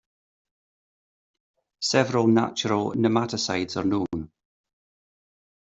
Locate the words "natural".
2.25-2.93